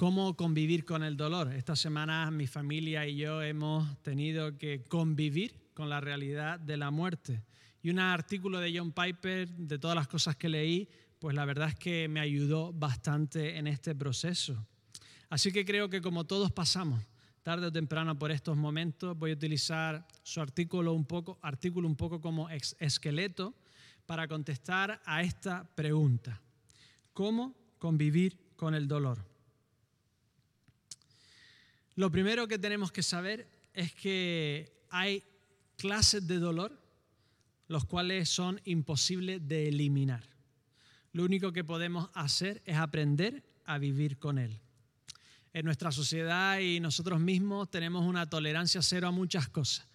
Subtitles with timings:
[0.00, 1.52] cómo convivir con el dolor.
[1.52, 6.90] Esta semana mi familia y yo hemos tenido que convivir con la realidad de la
[6.90, 7.42] muerte.
[7.82, 11.68] Y un artículo de John Piper, de todas las cosas que leí, pues la verdad
[11.68, 14.66] es que me ayudó bastante en este proceso.
[15.28, 17.04] Así que creo que como todos pasamos
[17.42, 21.96] tarde o temprano por estos momentos, voy a utilizar su artículo un poco, artículo un
[21.96, 23.54] poco como esqueleto
[24.06, 26.40] para contestar a esta pregunta.
[27.12, 29.29] ¿Cómo convivir con el dolor?
[32.00, 35.22] Lo primero que tenemos que saber es que hay
[35.76, 36.82] clases de dolor
[37.68, 40.24] los cuales son imposibles de eliminar.
[41.12, 44.58] Lo único que podemos hacer es aprender a vivir con él.
[45.52, 49.86] En nuestra sociedad y nosotros mismos tenemos una tolerancia cero a muchas cosas.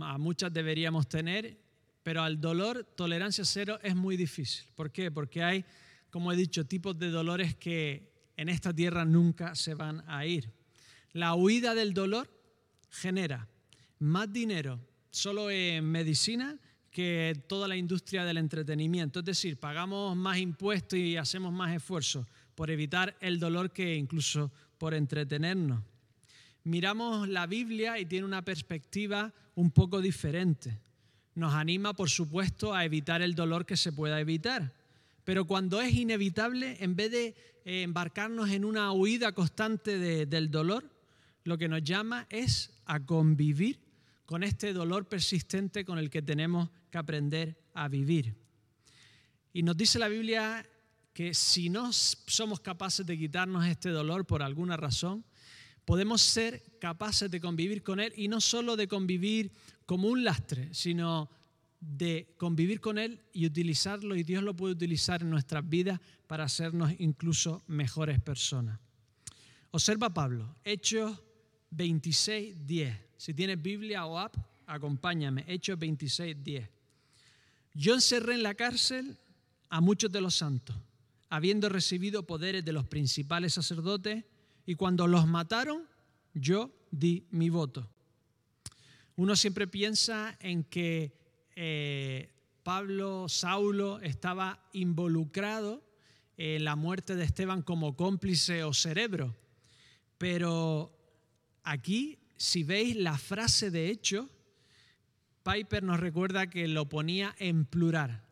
[0.00, 1.56] A muchas deberíamos tener,
[2.02, 4.64] pero al dolor tolerancia cero es muy difícil.
[4.74, 5.12] ¿Por qué?
[5.12, 5.64] Porque hay,
[6.10, 10.50] como he dicho, tipos de dolores que en esta tierra nunca se van a ir.
[11.12, 12.28] La huida del dolor
[12.90, 13.48] genera
[13.98, 16.58] más dinero solo en medicina
[16.90, 19.20] que toda la industria del entretenimiento.
[19.20, 24.52] Es decir, pagamos más impuestos y hacemos más esfuerzos por evitar el dolor que incluso
[24.78, 25.82] por entretenernos.
[26.64, 30.78] Miramos la Biblia y tiene una perspectiva un poco diferente.
[31.34, 34.74] Nos anima, por supuesto, a evitar el dolor que se pueda evitar.
[35.24, 40.90] Pero cuando es inevitable, en vez de eh, embarcarnos en una huida constante del dolor,
[41.44, 43.80] lo que nos llama es a convivir
[44.26, 48.34] con este dolor persistente con el que tenemos que aprender a vivir.
[49.52, 50.66] Y nos dice la Biblia
[51.12, 55.24] que si no somos capaces de quitarnos este dolor por alguna razón,
[55.84, 59.52] podemos ser capaces de convivir con él y no solo de convivir
[59.84, 61.28] como un lastre, sino
[61.80, 66.44] de convivir con él y utilizarlo y Dios lo puede utilizar en nuestras vidas para
[66.44, 68.78] hacernos incluso mejores personas.
[69.72, 71.20] Observa Pablo, Hechos
[71.72, 72.96] 26, 10.
[73.16, 75.44] Si tienes Biblia o app, acompáñame.
[75.48, 76.68] Hechos 26, 10.
[77.74, 79.16] Yo encerré en la cárcel
[79.70, 80.76] a muchos de los santos,
[81.30, 84.24] habiendo recibido poderes de los principales sacerdotes,
[84.66, 85.88] y cuando los mataron,
[86.34, 87.88] yo di mi voto.
[89.16, 91.12] Uno siempre piensa en que
[91.56, 92.30] eh,
[92.62, 95.82] Pablo, Saulo, estaba involucrado
[96.36, 99.34] en la muerte de Esteban como cómplice o cerebro,
[100.18, 101.01] pero
[101.64, 104.28] aquí, si veis la frase de hecho,
[105.42, 108.22] Piper nos recuerda que lo ponía en plural.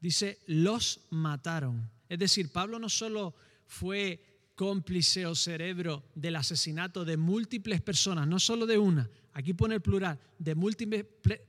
[0.00, 1.90] Dice, los mataron.
[2.08, 3.34] Es decir, Pablo no solo
[3.66, 4.22] fue
[4.54, 9.82] cómplice o cerebro del asesinato de múltiples personas, no solo de una, aquí pone el
[9.82, 11.04] plural, de múltiples,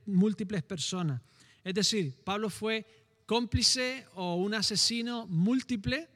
[0.06, 1.22] múltiples personas.
[1.64, 2.86] Es decir, Pablo fue
[3.26, 6.08] cómplice o un asesino múltiple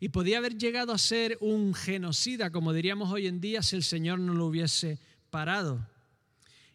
[0.00, 3.82] y podía haber llegado a ser un genocida, como diríamos hoy en día, si el
[3.82, 4.98] Señor no lo hubiese
[5.30, 5.86] parado.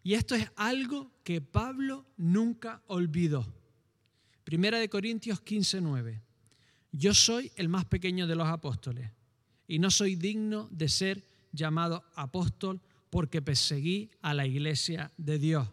[0.04, 3.46] Y esto es algo que Pablo nunca olvidó.
[4.44, 6.22] Primera de Corintios 15:9.
[6.92, 9.10] Yo soy el más pequeño de los apóstoles
[9.68, 15.68] y no soy digno de ser llamado apóstol porque perseguí a la iglesia de Dios.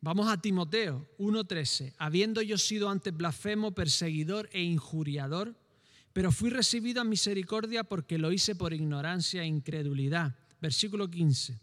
[0.00, 1.94] Vamos a Timoteo 1:13.
[1.96, 5.56] Habiendo yo sido antes blasfemo, perseguidor e injuriador,
[6.12, 10.34] pero fui recibido a misericordia porque lo hice por ignorancia e incredulidad.
[10.60, 11.58] Versículo 15.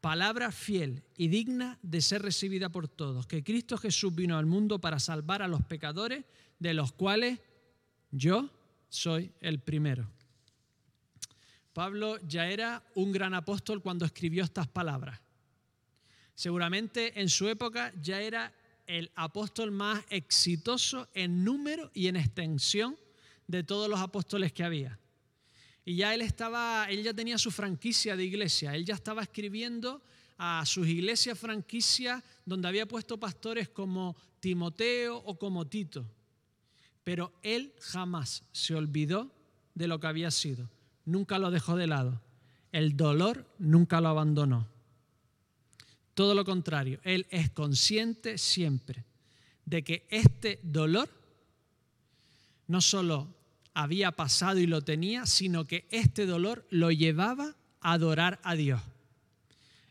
[0.00, 4.78] Palabra fiel y digna de ser recibida por todos, que Cristo Jesús vino al mundo
[4.78, 6.24] para salvar a los pecadores,
[6.58, 7.38] de los cuales
[8.10, 8.50] yo
[8.90, 10.10] soy el primero.
[11.72, 15.20] Pablo ya era un gran apóstol cuando escribió estas palabras.
[16.34, 18.52] Seguramente en su época ya era
[18.86, 22.96] el apóstol más exitoso en número y en extensión
[23.46, 24.98] de todos los apóstoles que había.
[25.84, 30.02] Y ya él estaba, él ya tenía su franquicia de iglesia, él ya estaba escribiendo
[30.38, 36.06] a sus iglesias franquicias donde había puesto pastores como Timoteo o como Tito.
[37.02, 39.30] Pero él jamás se olvidó
[39.74, 40.70] de lo que había sido,
[41.04, 42.22] nunca lo dejó de lado.
[42.72, 44.68] El dolor nunca lo abandonó.
[46.14, 49.04] Todo lo contrario, él es consciente siempre
[49.64, 51.08] de que este dolor
[52.66, 53.33] no solo
[53.74, 58.80] había pasado y lo tenía, sino que este dolor lo llevaba a adorar a Dios.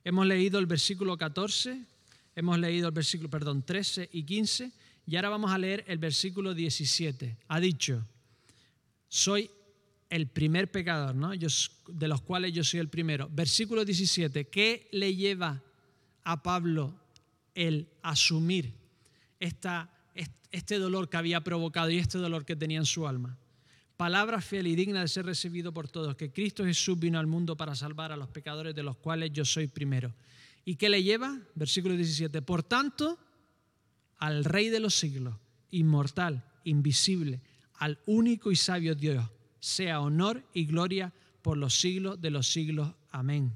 [0.03, 1.80] Hemos leído el versículo 14,
[2.35, 4.71] hemos leído el versículo, perdón, 13 y 15,
[5.06, 7.38] y ahora vamos a leer el versículo 17.
[7.47, 8.06] Ha dicho,
[9.07, 9.50] soy
[10.09, 11.31] el primer pecador, ¿no?
[11.31, 13.29] de los cuales yo soy el primero.
[13.31, 15.62] Versículo 17, ¿qué le lleva
[16.24, 16.94] a Pablo
[17.53, 18.74] el asumir
[19.39, 19.89] esta
[20.53, 23.38] este dolor que había provocado y este dolor que tenía en su alma.
[23.97, 27.55] Palabra fiel y digna de ser recibido por todos, que Cristo Jesús vino al mundo
[27.55, 30.13] para salvar a los pecadores de los cuales yo soy primero.
[30.65, 31.39] ¿Y qué le lleva?
[31.55, 32.41] Versículo 17.
[32.41, 33.17] Por tanto,
[34.17, 35.35] al Rey de los siglos,
[35.71, 37.41] inmortal, invisible,
[37.75, 39.29] al único y sabio Dios,
[39.59, 42.93] sea honor y gloria por los siglos de los siglos.
[43.11, 43.53] Amén.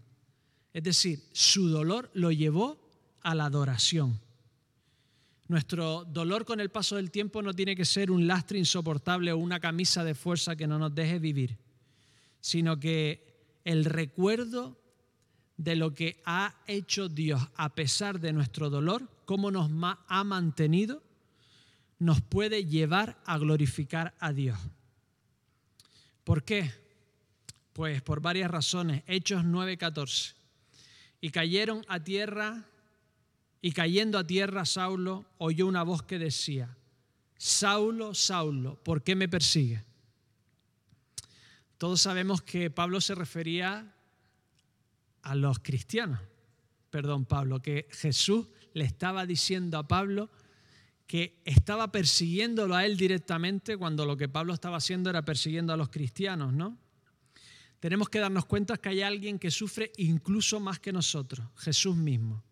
[0.73, 2.77] Es decir, su dolor lo llevó
[3.21, 4.19] a la adoración.
[5.47, 9.37] Nuestro dolor con el paso del tiempo no tiene que ser un lastre insoportable o
[9.37, 11.57] una camisa de fuerza que no nos deje vivir,
[12.41, 14.77] sino que el recuerdo
[15.55, 19.71] de lo que ha hecho Dios a pesar de nuestro dolor, cómo nos
[20.07, 21.01] ha mantenido,
[21.99, 24.59] nos puede llevar a glorificar a Dios.
[26.23, 26.71] ¿Por qué?
[27.73, 29.03] Pues por varias razones.
[29.07, 30.35] Hechos 9:14.
[31.21, 32.65] Y cayeron a tierra
[33.61, 36.77] y cayendo a tierra, Saulo oyó una voz que decía,
[37.37, 39.83] Saulo, Saulo, ¿por qué me persigue?
[41.77, 43.93] Todos sabemos que Pablo se refería
[45.21, 46.19] a los cristianos,
[46.89, 50.29] perdón Pablo, que Jesús le estaba diciendo a Pablo
[51.07, 55.77] que estaba persiguiéndolo a él directamente cuando lo que Pablo estaba haciendo era persiguiendo a
[55.77, 56.77] los cristianos, ¿no?
[57.79, 62.43] Tenemos que darnos cuenta que hay alguien que sufre incluso más que nosotros, Jesús mismo.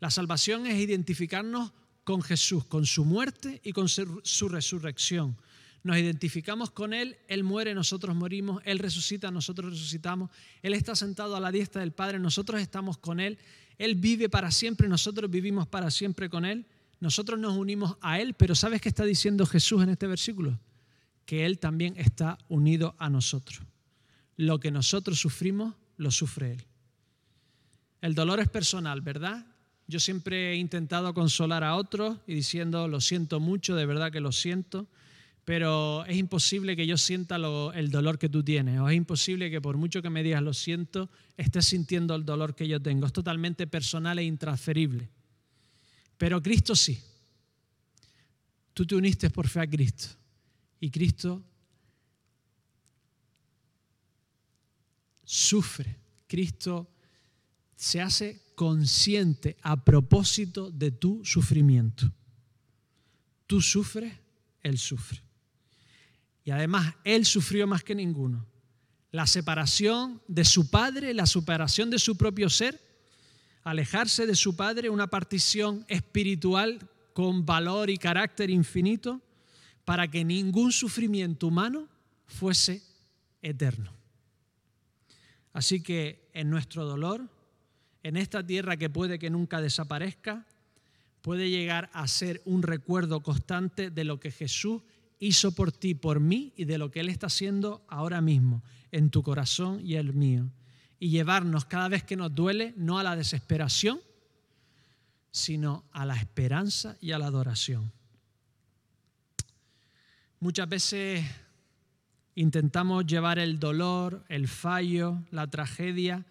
[0.00, 1.72] La salvación es identificarnos
[2.04, 5.36] con Jesús, con su muerte y con su resurrección.
[5.82, 10.30] Nos identificamos con Él, Él muere, nosotros morimos, Él resucita, nosotros resucitamos,
[10.62, 13.38] Él está sentado a la diestra del Padre, nosotros estamos con Él,
[13.78, 16.66] Él vive para siempre, nosotros vivimos para siempre con Él,
[16.98, 20.58] nosotros nos unimos a Él, pero ¿sabes qué está diciendo Jesús en este versículo?
[21.24, 23.60] Que Él también está unido a nosotros.
[24.36, 26.64] Lo que nosotros sufrimos, lo sufre Él.
[28.00, 29.46] El dolor es personal, ¿verdad?
[29.88, 34.20] Yo siempre he intentado consolar a otros y diciendo, lo siento mucho, de verdad que
[34.20, 34.88] lo siento,
[35.44, 39.60] pero es imposible que yo sienta el dolor que tú tienes, o es imposible que
[39.60, 43.06] por mucho que me digas lo siento, estés sintiendo el dolor que yo tengo.
[43.06, 45.08] Es totalmente personal e intransferible.
[46.18, 47.00] Pero Cristo sí.
[48.74, 50.08] Tú te uniste por fe a Cristo
[50.80, 51.42] y Cristo
[55.24, 55.96] sufre,
[56.26, 56.88] Cristo
[57.76, 62.10] se hace consciente a propósito de tu sufrimiento.
[63.46, 64.12] Tú sufres,
[64.62, 65.22] Él sufre.
[66.42, 68.46] Y además, Él sufrió más que ninguno.
[69.12, 72.80] La separación de su Padre, la separación de su propio ser,
[73.62, 76.78] alejarse de su Padre, una partición espiritual
[77.12, 79.20] con valor y carácter infinito,
[79.84, 81.88] para que ningún sufrimiento humano
[82.26, 82.82] fuese
[83.42, 83.92] eterno.
[85.52, 87.28] Así que en nuestro dolor,
[88.06, 90.46] en esta tierra que puede que nunca desaparezca,
[91.22, 94.80] puede llegar a ser un recuerdo constante de lo que Jesús
[95.18, 98.62] hizo por ti, por mí y de lo que Él está haciendo ahora mismo
[98.92, 100.48] en tu corazón y el mío.
[101.00, 104.00] Y llevarnos cada vez que nos duele no a la desesperación,
[105.32, 107.90] sino a la esperanza y a la adoración.
[110.38, 111.24] Muchas veces
[112.36, 116.24] intentamos llevar el dolor, el fallo, la tragedia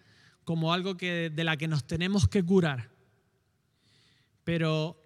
[0.46, 2.88] como algo que, de la que nos tenemos que curar,
[4.44, 4.96] pero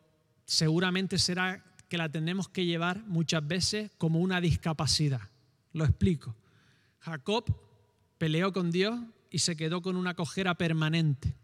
[0.44, 5.23] seguramente será que la tenemos que llevar muchas veces como una discapacidad.
[5.73, 6.37] Lo explico.
[6.99, 7.47] Jacob
[8.18, 11.35] peleó con Dios y se quedó con una cojera permanente.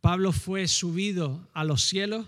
[0.00, 2.26] Pablo fue subido a los cielos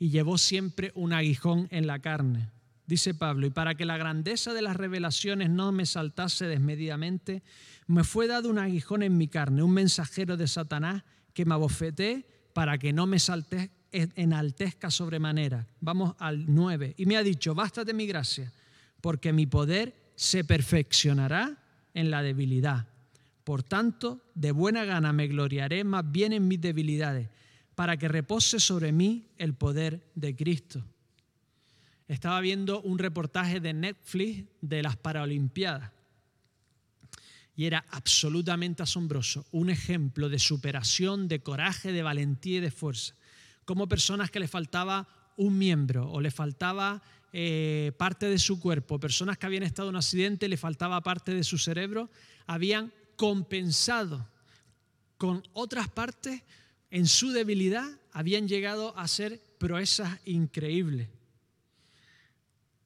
[0.00, 2.50] y llevó siempre un aguijón en la carne.
[2.86, 7.42] Dice Pablo, y para que la grandeza de las revelaciones no me saltase desmedidamente,
[7.88, 11.02] me fue dado un aguijón en mi carne, un mensajero de Satanás
[11.32, 15.66] que me abofeté para que no me salte, enaltezca sobremanera.
[15.80, 16.94] Vamos al 9.
[16.96, 18.52] Y me ha dicho, bástate mi gracia,
[19.00, 21.58] porque mi poder se perfeccionará
[21.92, 22.86] en la debilidad.
[23.44, 27.28] Por tanto, de buena gana me gloriaré más bien en mis debilidades,
[27.74, 30.84] para que repose sobre mí el poder de Cristo.
[32.08, 35.90] Estaba viendo un reportaje de Netflix de las Paralimpiadas
[37.56, 43.14] y era absolutamente asombroso, un ejemplo de superación, de coraje, de valentía y de fuerza.
[43.64, 49.00] Como personas que le faltaba un miembro o le faltaba eh, parte de su cuerpo,
[49.00, 52.10] personas que habían estado en un accidente, le faltaba parte de su cerebro,
[52.46, 54.28] habían compensado
[55.16, 56.42] con otras partes
[56.90, 61.08] en su debilidad, habían llegado a ser proezas increíbles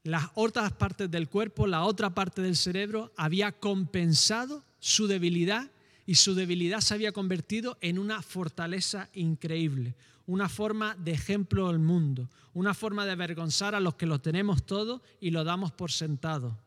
[0.03, 5.71] las otras partes del cuerpo, la otra parte del cerebro, había compensado su debilidad
[6.07, 9.95] y su debilidad se había convertido en una fortaleza increíble,
[10.27, 14.65] una forma de ejemplo del mundo, una forma de avergonzar a los que lo tenemos
[14.65, 16.59] todo y lo damos por sentado.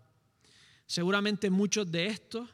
[0.85, 2.49] Seguramente muchos de estos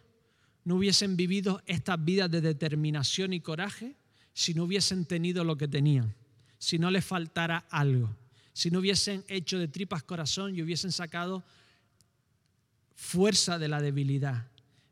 [0.64, 3.96] no hubiesen vivido estas vidas de determinación y coraje
[4.34, 6.16] si no hubiesen tenido lo que tenían,
[6.58, 8.16] si no les faltara algo,
[8.60, 11.46] si no hubiesen hecho de tripas corazón y hubiesen sacado
[12.94, 14.48] fuerza de la debilidad.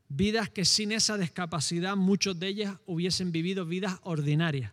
[0.08, 4.72] Vidas que sin esa discapacidad muchos de ellas hubiesen vivido vidas ordinarias,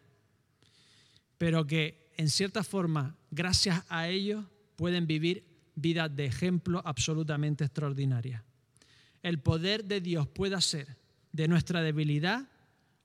[1.38, 4.44] pero que en cierta forma, gracias a ellos,
[4.76, 5.42] pueden vivir
[5.74, 8.44] vidas de ejemplo absolutamente extraordinarias.
[9.24, 10.86] El poder de Dios puede hacer
[11.32, 12.48] de nuestra debilidad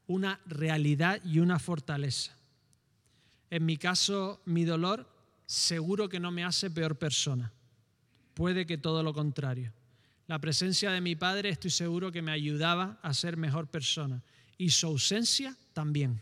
[0.06, 2.38] una realidad y una fortaleza.
[3.50, 5.18] En mi caso, mi dolor
[5.50, 7.52] seguro que no me hace peor persona.
[8.36, 9.74] Puede que todo lo contrario.
[10.28, 14.22] La presencia de mi padre estoy seguro que me ayudaba a ser mejor persona
[14.60, 16.22] y su ausencia también.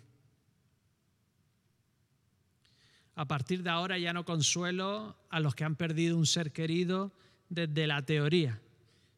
[3.15, 7.11] A partir de ahora ya no consuelo a los que han perdido un ser querido
[7.49, 8.61] desde la teoría,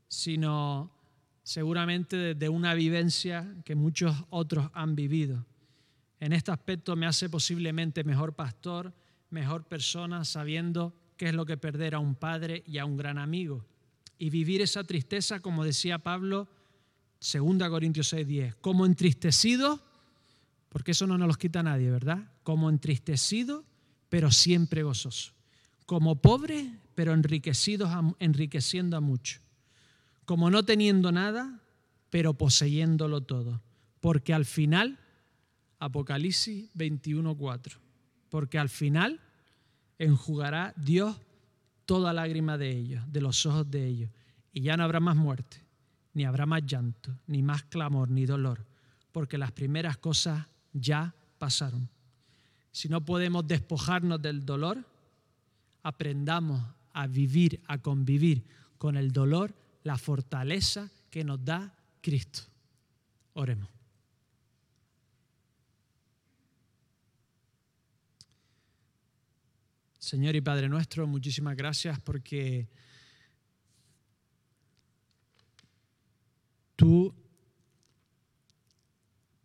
[0.08, 0.92] sino
[1.44, 5.46] seguramente desde una vivencia que muchos otros han vivido.
[6.20, 8.92] En este aspecto me hace posiblemente mejor pastor,
[9.30, 13.18] mejor persona, sabiendo qué es lo que perder a un padre y a un gran
[13.18, 13.66] amigo.
[14.18, 16.48] Y vivir esa tristeza, como decía Pablo,
[17.20, 19.82] 2 Corintios 6:10, como entristecido,
[20.70, 22.32] porque eso no nos lo quita nadie, ¿verdad?
[22.44, 23.66] Como entristecido,
[24.10, 25.34] pero siempre gozoso.
[25.86, 29.42] Como pobre, pero enriquecido, enriqueciendo a muchos
[30.30, 31.60] como no teniendo nada,
[32.12, 33.64] pero poseyéndolo todo.
[34.00, 35.00] Porque al final,
[35.80, 37.80] Apocalipsis 21:4,
[38.30, 39.20] porque al final
[39.98, 41.20] enjugará Dios
[41.86, 44.12] toda lágrima de ellos, de los ojos de ellos,
[44.54, 45.64] y ya no habrá más muerte,
[46.14, 48.66] ni habrá más llanto, ni más clamor, ni dolor,
[49.12, 51.90] porque las primeras cosas ya pasaron.
[52.72, 54.86] Si no podemos despojarnos del dolor,
[55.84, 56.62] aprendamos
[56.94, 58.46] a vivir, a convivir
[58.78, 62.42] con el dolor la fortaleza que nos da Cristo.
[63.34, 63.79] Oremos.
[70.10, 72.68] Señor y Padre nuestro, muchísimas gracias porque
[76.76, 77.14] tú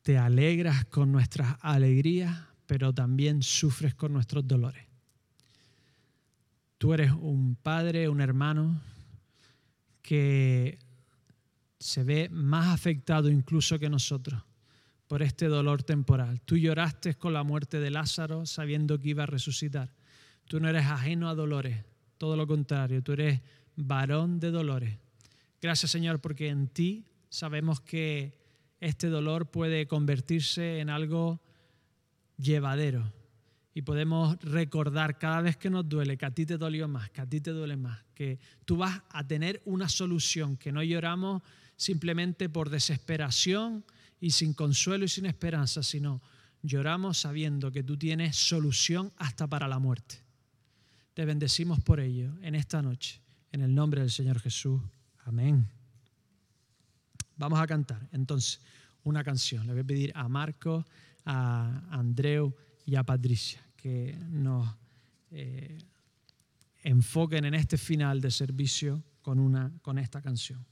[0.00, 4.86] te alegras con nuestras alegrías, pero también sufres con nuestros dolores.
[6.78, 8.80] Tú eres un padre, un hermano,
[10.00, 10.78] que
[11.78, 14.42] se ve más afectado incluso que nosotros
[15.08, 16.40] por este dolor temporal.
[16.40, 19.92] Tú lloraste con la muerte de Lázaro sabiendo que iba a resucitar.
[20.46, 21.84] Tú no eres ajeno a dolores,
[22.18, 23.40] todo lo contrario, tú eres
[23.76, 24.98] varón de dolores.
[25.60, 28.38] Gracias Señor porque en ti sabemos que
[28.80, 31.40] este dolor puede convertirse en algo
[32.36, 33.12] llevadero
[33.72, 37.20] y podemos recordar cada vez que nos duele que a ti te dolió más, que
[37.20, 41.42] a ti te duele más, que tú vas a tener una solución, que no lloramos
[41.76, 43.84] simplemente por desesperación
[44.20, 46.22] y sin consuelo y sin esperanza, sino
[46.62, 50.23] lloramos sabiendo que tú tienes solución hasta para la muerte.
[51.14, 53.20] Te bendecimos por ello en esta noche,
[53.52, 54.82] en el nombre del Señor Jesús.
[55.24, 55.68] Amén.
[57.36, 58.60] Vamos a cantar entonces
[59.04, 59.64] una canción.
[59.66, 60.84] Le voy a pedir a Marco,
[61.24, 62.52] a Andreu
[62.84, 64.68] y a Patricia que nos
[65.30, 65.78] eh,
[66.82, 70.66] enfoquen en este final de servicio con, una, con esta canción.